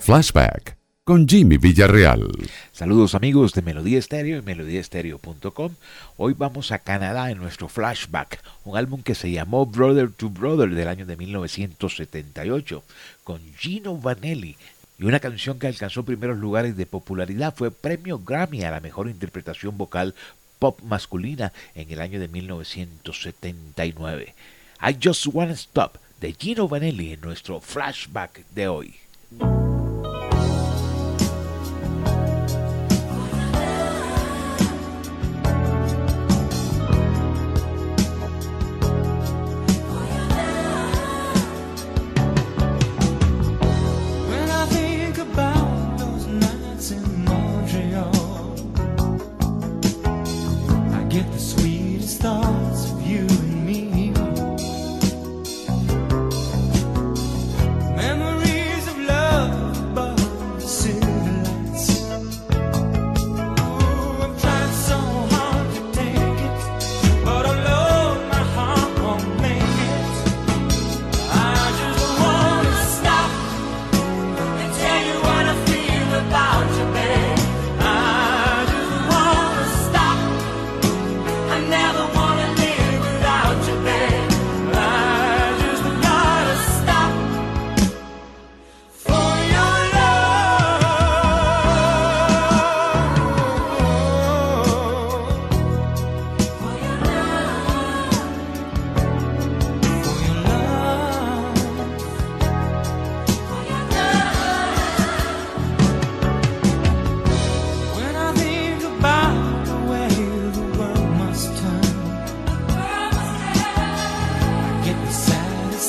[0.00, 2.28] Flashback con Jimmy Villarreal.
[2.72, 5.72] Saludos amigos de Melodía Estéreo y melodíaestéreo.com.
[6.18, 10.74] Hoy vamos a Canadá en nuestro flashback, un álbum que se llamó Brother to Brother
[10.74, 12.84] del año de 1978,
[13.24, 14.58] con Gino Vanelli.
[14.98, 19.08] Y una canción que alcanzó primeros lugares de popularidad fue premio Grammy a la mejor
[19.08, 20.14] interpretación vocal
[20.58, 24.34] pop masculina en el año de 1979.
[24.82, 28.96] I Just Wanna Stop de Gino Vanelli en nuestro flashback de hoy.
[29.40, 29.73] Thank you.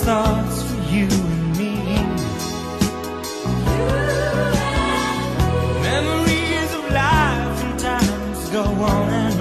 [0.06, 1.74] thoughts for you and me.
[5.82, 9.35] Memories of life and times go on